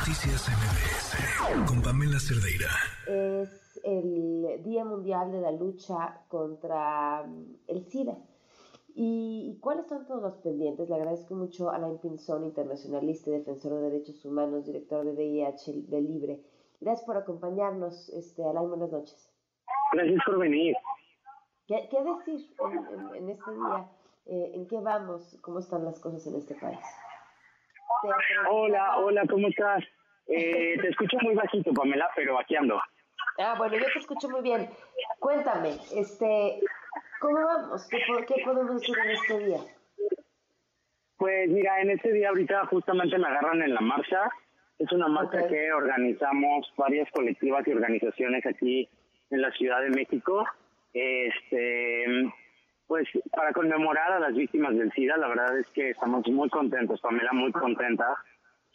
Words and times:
Noticias 0.00 0.48
MBS 0.48 1.68
con 1.68 1.82
Pamela 1.82 2.18
Cerdeira. 2.18 2.70
Es 3.06 3.78
el 3.84 4.62
Día 4.62 4.82
Mundial 4.82 5.30
de 5.30 5.42
la 5.42 5.52
Lucha 5.52 6.22
contra 6.28 7.22
mm, 7.26 7.56
el 7.68 7.84
SIDA. 7.84 8.16
¿Y 8.94 9.58
cuáles 9.60 9.88
son 9.88 10.06
todos 10.06 10.22
los 10.22 10.36
pendientes? 10.36 10.88
Le 10.88 10.94
agradezco 10.94 11.34
mucho 11.34 11.68
a 11.68 11.76
Alain 11.76 11.98
Pinzón, 11.98 12.44
internacionalista 12.44 13.28
y 13.28 13.34
defensor 13.34 13.74
de 13.74 13.90
derechos 13.90 14.24
humanos, 14.24 14.64
director 14.64 15.04
de 15.04 15.12
VIH 15.12 15.82
de 15.88 16.00
Libre. 16.00 16.40
Gracias 16.80 17.04
por 17.04 17.18
acompañarnos, 17.18 18.08
este, 18.08 18.42
Alain, 18.42 18.70
buenas 18.70 18.90
noches. 18.90 19.30
Gracias 19.92 20.20
por 20.24 20.38
venir. 20.38 20.76
¿Qué, 21.66 21.76
decir 21.76 22.56
en, 23.16 23.28
este 23.28 23.50
día? 23.52 23.90
Eh, 24.24 24.52
¿En 24.54 24.66
qué 24.66 24.80
vamos? 24.80 25.36
¿Cómo 25.42 25.58
están 25.58 25.84
las 25.84 26.00
cosas 26.00 26.26
en 26.26 26.36
este 26.36 26.54
país? 26.54 26.80
Hola, 28.48 28.96
hola, 28.98 29.22
¿cómo 29.28 29.48
estás? 29.48 29.84
Eh, 30.26 30.76
te 30.80 30.88
escucho 30.88 31.18
muy 31.22 31.34
bajito, 31.34 31.72
Pamela, 31.72 32.08
pero 32.14 32.38
aquí 32.38 32.56
ando. 32.56 32.80
Ah, 33.38 33.54
bueno, 33.58 33.76
yo 33.76 33.86
te 33.92 33.98
escucho 33.98 34.28
muy 34.28 34.42
bien. 34.42 34.68
Cuéntame, 35.18 35.76
este, 35.94 36.60
¿cómo 37.20 37.44
vamos? 37.44 37.88
¿Qué, 37.88 37.98
podemos 38.44 38.80
decir 38.80 38.96
en 39.04 39.10
este 39.10 39.38
día? 39.38 39.58
Pues 41.16 41.50
mira, 41.50 41.80
en 41.80 41.90
este 41.90 42.12
día 42.12 42.30
ahorita 42.30 42.66
justamente 42.66 43.18
me 43.18 43.28
agarran 43.28 43.62
en 43.62 43.74
la 43.74 43.80
marcha. 43.80 44.30
Es 44.78 44.90
una 44.92 45.08
marcha 45.08 45.46
que 45.48 45.72
organizamos 45.72 46.72
varias 46.76 47.10
colectivas 47.10 47.66
y 47.66 47.72
organizaciones 47.72 48.46
aquí 48.46 48.88
en 49.30 49.42
la 49.42 49.50
Ciudad 49.52 49.82
de 49.82 49.90
México. 49.90 50.46
Este, 50.94 52.06
pues 52.90 53.06
para 53.30 53.52
conmemorar 53.52 54.10
a 54.10 54.18
las 54.18 54.34
víctimas 54.34 54.76
del 54.76 54.90
SIDA, 54.90 55.16
la 55.16 55.28
verdad 55.28 55.56
es 55.56 55.70
que 55.70 55.90
estamos 55.90 56.26
muy 56.26 56.48
contentos, 56.48 57.00
Pamela, 57.00 57.30
muy 57.32 57.52
contenta, 57.52 58.16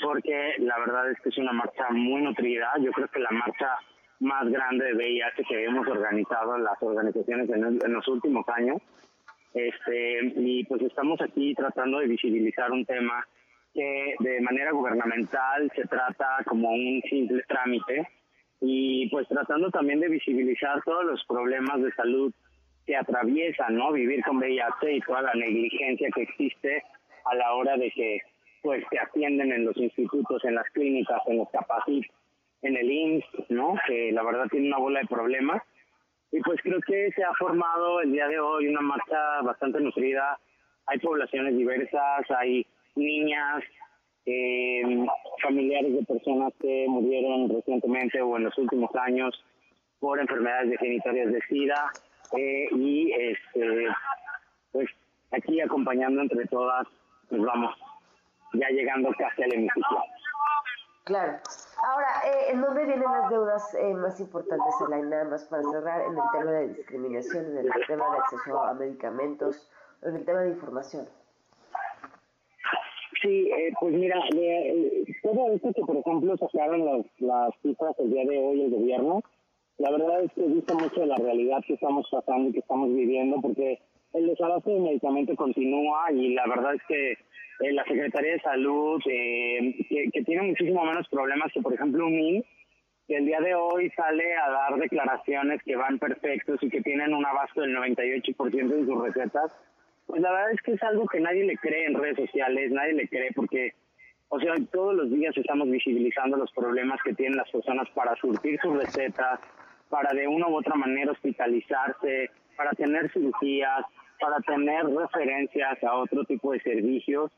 porque 0.00 0.54
la 0.58 0.78
verdad 0.78 1.10
es 1.10 1.18
que 1.20 1.30
es 1.30 1.38
una 1.38 1.52
marcha 1.52 1.90
muy 1.90 2.22
nutrida. 2.22 2.70
Yo 2.80 2.92
creo 2.92 3.08
que 3.08 3.18
la 3.18 3.32
marcha 3.32 3.76
más 4.20 4.48
grande 4.48 4.84
de 4.84 4.94
VIH 4.94 5.42
que 5.48 5.64
hemos 5.64 5.88
organizado 5.88 6.56
las 6.58 6.80
organizaciones 6.80 7.50
en, 7.50 7.92
los 7.92 8.06
últimos 8.06 8.48
años. 8.50 8.80
Este, 9.52 10.32
y 10.36 10.62
pues 10.66 10.82
estamos 10.82 11.20
aquí 11.20 11.52
tratando 11.52 11.98
de 11.98 12.06
visibilizar 12.06 12.70
un 12.70 12.86
tema 12.86 13.26
que 13.74 14.14
de 14.20 14.40
manera 14.42 14.70
gubernamental 14.70 15.72
se 15.74 15.88
trata 15.88 16.36
como 16.46 16.70
un 16.70 17.02
simple 17.10 17.42
trámite 17.48 18.08
y 18.60 19.08
pues 19.10 19.26
tratando 19.26 19.72
también 19.72 19.98
de 19.98 20.08
visibilizar 20.08 20.80
todos 20.84 21.04
los 21.04 21.24
problemas 21.26 21.82
de 21.82 21.90
salud 21.94 22.32
que 22.86 22.96
atraviesan, 22.96 23.76
¿no? 23.76 23.92
Vivir 23.92 24.22
con 24.24 24.38
VIH 24.38 24.92
y 24.92 25.00
toda 25.00 25.22
la 25.22 25.34
negligencia 25.34 26.08
que 26.14 26.22
existe 26.22 26.82
a 27.24 27.34
la 27.34 27.54
hora 27.54 27.76
de 27.76 27.90
que 27.90 28.20
pues 28.62 28.82
te 28.90 28.98
atienden 28.98 29.52
en 29.52 29.66
los 29.66 29.76
institutos, 29.76 30.42
en 30.44 30.54
las 30.54 30.64
clínicas, 30.70 31.20
en 31.26 31.38
los 31.38 31.50
capacitos, 31.50 32.10
en 32.62 32.76
el 32.76 32.90
IMSS, 32.90 33.50
¿no? 33.50 33.74
Que 33.86 34.10
la 34.12 34.22
verdad 34.22 34.46
tiene 34.50 34.68
una 34.68 34.78
bola 34.78 35.00
de 35.00 35.06
problemas. 35.06 35.62
Y 36.32 36.40
pues 36.40 36.60
creo 36.62 36.80
que 36.80 37.10
se 37.12 37.22
ha 37.22 37.32
formado 37.34 38.00
el 38.00 38.12
día 38.12 38.26
de 38.26 38.40
hoy 38.40 38.68
una 38.68 38.80
marcha 38.80 39.42
bastante 39.42 39.80
nutrida. 39.80 40.38
Hay 40.86 40.98
poblaciones 40.98 41.56
diversas, 41.56 42.30
hay 42.30 42.66
niñas, 42.96 43.62
eh, 44.26 45.06
familiares 45.42 45.94
de 45.94 46.04
personas 46.04 46.52
que 46.60 46.86
murieron 46.88 47.50
recientemente 47.50 48.20
o 48.22 48.36
en 48.36 48.44
los 48.44 48.56
últimos 48.56 48.90
años 48.96 49.34
por 50.00 50.18
enfermedades 50.18 50.70
degenerativas 50.70 51.32
de 51.32 51.40
SIDA, 51.48 51.92
eh, 52.36 52.68
y 52.72 53.12
este 53.12 53.86
pues 54.72 54.88
aquí 55.30 55.60
acompañando 55.60 56.22
entre 56.22 56.46
todas 56.46 56.86
pues 57.28 57.42
vamos 57.42 57.74
ya 58.54 58.68
llegando 58.68 59.10
casi 59.18 59.42
al 59.42 59.52
hemiciclo. 59.54 60.02
Claro. 61.04 61.38
Ahora 61.86 62.08
eh, 62.26 62.52
en 62.52 62.62
dónde 62.62 62.84
vienen 62.84 63.10
las 63.10 63.28
deudas 63.30 63.74
eh, 63.74 63.94
más 63.94 64.18
importantes 64.20 64.74
en 64.80 64.90
la 64.90 64.98
nada 64.98 65.24
más 65.24 65.44
para 65.44 65.62
cerrar 65.62 66.00
en 66.02 66.12
el 66.12 66.22
tema 66.32 66.50
de 66.50 66.68
discriminación 66.68 67.58
en 67.58 67.58
el 67.58 67.86
tema 67.86 68.10
de 68.10 68.18
acceso 68.18 68.62
a 68.62 68.74
medicamentos 68.74 69.70
en 70.02 70.16
el 70.16 70.24
tema 70.24 70.40
de 70.40 70.50
información. 70.50 71.08
Sí, 73.22 73.50
pues 73.80 73.94
mira, 73.94 74.16
todo 75.22 75.52
esto 75.54 75.72
que 75.72 75.82
por 75.82 75.96
ejemplo 75.96 76.36
sacaron 76.36 76.84
las, 76.84 77.06
las 77.20 77.54
cifras 77.62 77.94
el 77.98 78.10
día 78.10 78.24
de 78.26 78.38
hoy 78.38 78.64
el 78.64 78.70
gobierno, 78.70 79.22
la 79.78 79.90
verdad 79.90 80.24
es 80.24 80.32
que 80.32 80.42
dice 80.42 80.74
mucho 80.74 81.00
de 81.00 81.06
la 81.06 81.16
realidad 81.16 81.62
que 81.66 81.74
estamos 81.74 82.06
pasando 82.10 82.48
y 82.48 82.52
que 82.52 82.60
estamos 82.60 82.94
viviendo, 82.94 83.40
porque 83.40 83.80
el 84.12 84.26
desabasto 84.26 84.70
de 84.70 84.80
medicamento 84.80 85.34
continúa 85.34 86.12
y 86.12 86.34
la 86.34 86.46
verdad 86.46 86.74
es 86.74 86.82
que 86.86 87.12
eh, 87.12 87.72
la 87.72 87.84
Secretaría 87.84 88.32
de 88.32 88.40
Salud, 88.40 89.00
eh, 89.08 89.74
que, 90.12 90.22
tiene 90.22 90.42
muchísimo 90.42 90.84
menos 90.84 91.08
problemas 91.08 91.52
que, 91.52 91.60
por 91.60 91.74
ejemplo, 91.74 92.06
un 92.06 92.44
que 93.06 93.16
el 93.16 93.26
día 93.26 93.40
de 93.40 93.54
hoy 93.54 93.90
sale 93.90 94.34
a 94.34 94.48
dar 94.48 94.78
declaraciones 94.78 95.62
que 95.62 95.76
van 95.76 95.98
perfectos 95.98 96.58
y 96.62 96.70
que 96.70 96.80
tienen 96.80 97.12
un 97.12 97.26
abasto 97.26 97.60
del 97.60 97.76
98% 97.76 98.66
de 98.66 98.86
sus 98.86 99.02
recetas, 99.02 99.52
pues 100.06 100.22
la 100.22 100.32
verdad 100.32 100.52
es 100.52 100.62
que 100.62 100.72
es 100.72 100.82
algo 100.82 101.06
que 101.06 101.20
nadie 101.20 101.44
le 101.44 101.56
cree 101.58 101.86
en 101.86 101.94
redes 101.94 102.16
sociales, 102.16 102.70
nadie 102.70 102.94
le 102.94 103.08
cree 103.08 103.30
porque, 103.34 103.72
o 104.28 104.40
sea, 104.40 104.54
todos 104.72 104.94
los 104.94 105.10
días 105.10 105.36
estamos 105.36 105.70
visibilizando 105.70 106.38
los 106.38 106.50
problemas 106.52 106.98
que 107.04 107.12
tienen 107.12 107.36
las 107.36 107.50
personas 107.50 107.88
para 107.90 108.16
surtir 108.16 108.58
sus 108.62 108.74
recetas, 108.74 109.38
para 109.94 110.12
de 110.12 110.26
una 110.26 110.48
u 110.48 110.56
otra 110.56 110.74
manera 110.74 111.12
hospitalizarse, 111.12 112.28
para 112.56 112.72
tener 112.72 113.12
cirugías, 113.12 113.86
para 114.18 114.40
tener 114.40 114.84
referencias 114.86 115.84
a 115.84 115.94
otro 115.94 116.24
tipo 116.24 116.50
de 116.50 116.58
servicios. 116.62 117.30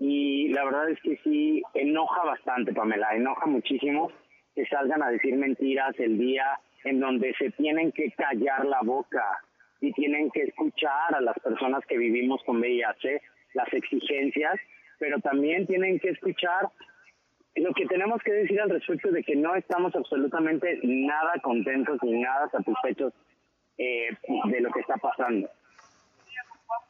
Y 0.00 0.48
la 0.48 0.64
verdad 0.64 0.88
es 0.88 0.98
que 1.02 1.18
sí, 1.22 1.62
enoja 1.74 2.24
bastante, 2.24 2.72
Pamela, 2.72 3.14
enoja 3.14 3.44
muchísimo 3.44 4.10
que 4.54 4.64
salgan 4.64 5.02
a 5.02 5.10
decir 5.10 5.36
mentiras 5.36 5.94
el 5.98 6.16
día 6.16 6.58
en 6.84 6.98
donde 6.98 7.34
se 7.34 7.50
tienen 7.50 7.92
que 7.92 8.10
callar 8.12 8.64
la 8.64 8.80
boca 8.82 9.26
y 9.82 9.92
tienen 9.92 10.30
que 10.30 10.44
escuchar 10.44 11.14
a 11.14 11.20
las 11.20 11.38
personas 11.40 11.84
que 11.84 11.98
vivimos 11.98 12.42
con 12.44 12.56
VIH, 12.56 13.20
las 13.52 13.70
exigencias, 13.74 14.58
pero 14.98 15.20
también 15.20 15.66
tienen 15.66 16.00
que 16.00 16.08
escuchar 16.08 16.70
lo 17.60 17.72
que 17.74 17.86
tenemos 17.86 18.22
que 18.22 18.32
decir 18.32 18.60
al 18.60 18.70
respecto 18.70 19.10
de 19.10 19.22
que 19.22 19.36
no 19.36 19.54
estamos 19.54 19.94
absolutamente 19.94 20.80
nada 20.82 21.32
contentos 21.42 21.98
ni 22.02 22.20
nada 22.20 22.48
satisfechos 22.50 23.12
eh, 23.78 24.08
de 24.44 24.60
lo 24.60 24.70
que 24.70 24.80
está 24.80 24.96
pasando. 24.96 25.48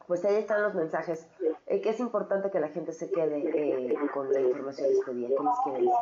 Pues 0.07 0.25
ahí 0.25 0.37
están 0.37 0.63
los 0.63 0.73
mensajes. 0.73 1.29
Eh, 1.67 1.81
que 1.81 1.89
es 1.89 1.99
importante 1.99 2.49
que 2.51 2.59
la 2.59 2.69
gente 2.69 2.91
se 2.91 3.11
quede 3.11 3.37
eh, 3.37 3.93
con 4.11 4.31
la 4.33 4.41
información 4.41 4.87
de 4.87 4.93
este 4.93 5.13
día. 5.13 5.27
¿Qué 5.27 5.43
les 5.43 5.59
quiere 5.63 5.79
decir? 5.79 5.93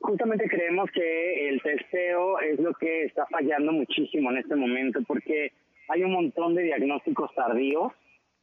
Justamente 0.00 0.48
creemos 0.48 0.90
que 0.90 1.48
el 1.48 1.62
testeo 1.62 2.40
es 2.40 2.58
lo 2.58 2.74
que 2.74 3.04
está 3.04 3.24
fallando 3.26 3.70
muchísimo 3.70 4.32
en 4.32 4.38
este 4.38 4.56
momento 4.56 4.98
porque 5.06 5.52
hay 5.88 6.02
un 6.02 6.12
montón 6.12 6.56
de 6.56 6.62
diagnósticos 6.64 7.32
tardíos 7.36 7.92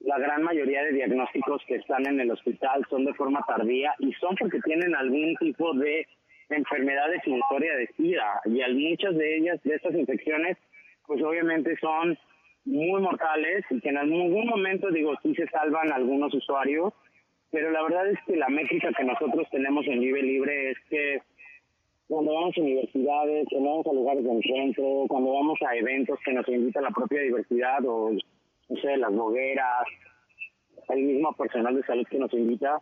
la 0.02 0.18
gran 0.18 0.44
mayoría 0.44 0.84
de 0.84 0.94
diagnósticos 0.94 1.62
que 1.68 1.76
están 1.76 2.08
en 2.08 2.20
el 2.20 2.32
hospital 2.32 2.86
son 2.90 3.06
de 3.06 3.14
forma 3.14 3.44
tardía 3.48 3.94
y 4.00 4.14
son 4.14 4.36
porque 4.40 4.60
tienen 4.62 4.96
algún 4.96 5.36
tipo 5.36 5.74
de 5.74 6.08
enfermedad 6.50 7.10
definitoria 7.10 7.76
de 7.76 7.88
SIDA. 7.98 8.42
Y 8.46 8.90
muchas 8.90 9.16
de 9.16 9.38
ellas, 9.38 9.62
de 9.64 9.76
estas 9.76 9.94
infecciones, 9.94 10.58
pues 11.06 11.22
obviamente 11.22 11.76
son 11.78 12.18
muy 12.66 13.02
mortales 13.02 13.66
y 13.70 13.80
que 13.82 13.90
en 13.90 13.98
algún 13.98 14.48
momento, 14.48 14.90
digo, 14.92 15.14
sí 15.22 15.34
se 15.36 15.48
salvan 15.48 15.92
algunos 15.92 16.34
usuarios, 16.34 16.94
pero 17.52 17.72
la 17.72 17.84
verdad 17.84 18.08
es 18.10 18.20
que 18.26 18.36
la 18.36 18.50
métrica 18.50 18.92
que 18.96 19.04
nosotros 19.04 19.48
tenemos 19.52 19.86
en 19.88 20.00
Vive 20.00 20.22
Libre 20.22 20.72
es 20.72 20.78
que 20.90 21.22
cuando 22.08 22.34
vamos 22.34 22.58
a 22.58 22.62
universidades, 22.62 23.48
cuando 23.50 23.70
vamos 23.70 23.88
a 23.88 23.94
lugares 23.94 24.24
de 24.24 24.32
encuentro, 24.32 25.06
cuando 25.08 25.34
vamos 25.34 25.60
a 25.68 25.76
eventos 25.76 26.20
que 26.24 26.34
nos 26.34 26.48
invita 26.48 26.82
la 26.82 26.92
propia 26.92 27.22
diversidad 27.22 27.80
o 27.86 28.12
no 28.70 28.82
sé, 28.82 28.98
las 28.98 29.14
bogueras, 29.14 29.86
el 30.90 31.04
mismo 31.04 31.34
personal 31.34 31.76
de 31.76 31.84
salud 31.84 32.06
que 32.10 32.20
nos 32.20 32.34
invita, 32.34 32.80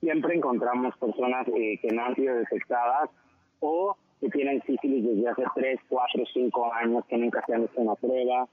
siempre 0.00 0.34
encontramos 0.34 0.96
personas 0.98 1.46
eh, 1.48 1.78
que 1.80 1.88
no 1.88 2.04
han 2.04 2.14
sido 2.14 2.36
detectadas 2.36 3.10
o 3.60 3.96
que 4.20 4.28
tienen 4.28 4.62
sífilis 4.62 5.04
desde 5.04 5.28
hace 5.28 5.42
3, 5.54 5.80
4, 5.88 6.24
5 6.32 6.74
años, 6.74 7.04
que 7.08 7.16
nunca 7.16 7.44
se 7.46 7.54
han 7.54 7.64
hecho 7.64 7.80
una 7.80 7.94
prueba. 7.94 8.48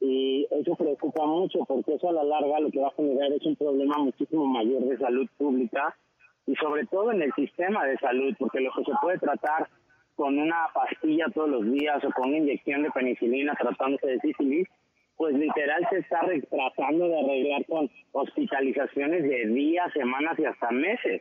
Y 0.00 0.46
eso 0.50 0.74
preocupa 0.76 1.26
mucho 1.26 1.60
porque 1.66 1.94
eso 1.94 2.08
a 2.08 2.12
la 2.12 2.24
larga 2.24 2.60
lo 2.60 2.70
que 2.70 2.80
va 2.80 2.88
a 2.88 2.92
generar 2.92 3.30
es 3.32 3.44
un 3.44 3.56
problema 3.56 3.98
muchísimo 3.98 4.46
mayor 4.46 4.82
de 4.84 4.96
salud 4.96 5.28
pública 5.36 5.94
y 6.46 6.54
sobre 6.56 6.86
todo 6.86 7.12
en 7.12 7.22
el 7.22 7.32
sistema 7.34 7.84
de 7.84 7.98
salud, 7.98 8.34
porque 8.38 8.60
lo 8.60 8.72
que 8.72 8.84
se 8.84 8.92
puede 9.02 9.18
tratar 9.18 9.68
con 10.16 10.38
una 10.38 10.68
pastilla 10.74 11.26
todos 11.34 11.50
los 11.50 11.70
días 11.70 12.02
o 12.04 12.10
con 12.12 12.34
inyección 12.34 12.82
de 12.82 12.90
penicilina 12.90 13.54
tratándose 13.54 14.06
de 14.06 14.20
sífilis, 14.20 14.68
pues 15.20 15.34
literal 15.34 15.86
se 15.90 15.98
está 15.98 16.22
tratando 16.48 17.06
de 17.06 17.20
arreglar 17.20 17.66
con 17.66 17.90
hospitalizaciones 18.12 19.22
de 19.22 19.48
días, 19.48 19.92
semanas 19.92 20.38
y 20.38 20.46
hasta 20.46 20.70
meses. 20.70 21.20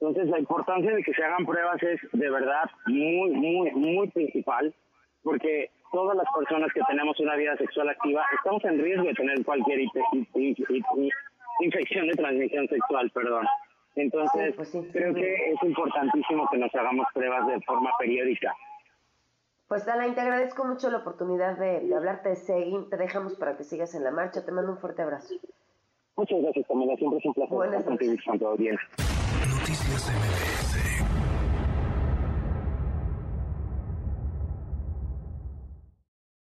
Entonces 0.00 0.26
la 0.26 0.40
importancia 0.40 0.92
de 0.92 1.04
que 1.04 1.14
se 1.14 1.22
hagan 1.22 1.46
pruebas 1.46 1.80
es 1.80 2.00
de 2.12 2.28
verdad 2.28 2.68
muy, 2.86 3.30
muy, 3.30 3.70
muy 3.70 4.08
principal, 4.08 4.74
porque 5.22 5.70
todas 5.92 6.16
las 6.16 6.26
personas 6.36 6.72
que 6.72 6.80
tenemos 6.88 7.20
una 7.20 7.36
vida 7.36 7.56
sexual 7.56 7.88
activa 7.88 8.26
estamos 8.36 8.64
en 8.64 8.82
riesgo 8.82 9.04
de 9.04 9.14
tener 9.14 9.44
cualquier 9.44 9.78
infección 11.60 12.08
de 12.08 12.14
transmisión 12.16 12.66
sexual, 12.66 13.08
perdón. 13.10 13.46
Entonces, 13.94 14.56
pues 14.56 14.70
sí, 14.70 14.88
creo 14.92 15.14
que 15.14 15.52
es 15.52 15.62
importantísimo 15.62 16.48
que 16.50 16.58
nos 16.58 16.74
hagamos 16.74 17.06
pruebas 17.14 17.46
de 17.46 17.60
forma 17.60 17.92
periódica. 17.96 18.56
Pues 19.68 19.86
Alain, 19.86 20.14
te 20.14 20.22
agradezco 20.22 20.64
mucho 20.64 20.90
la 20.90 20.98
oportunidad 20.98 21.58
de, 21.58 21.80
de 21.80 21.94
hablarte 21.94 22.30
de 22.30 22.36
Seguin. 22.36 22.88
Te 22.88 22.96
dejamos 22.96 23.34
para 23.34 23.56
que 23.58 23.64
sigas 23.64 23.94
en 23.94 24.02
la 24.02 24.10
marcha. 24.10 24.44
Te 24.44 24.50
mando 24.50 24.72
un 24.72 24.78
fuerte 24.78 25.02
abrazo. 25.02 25.34
Muchas 26.16 26.40
gracias, 26.42 26.66
Camila. 26.66 26.96
Siempre 26.96 27.18
es 27.18 27.26
un 27.26 27.34
placer 27.34 27.54
Buenas 27.54 27.80
estar 27.80 27.90
contigo 27.90 28.14
y 28.14 28.24
con 28.24 28.38
tu 28.38 28.46
audiencia. 28.46 28.88
Noticias 28.96 30.10
MBS 30.10 31.17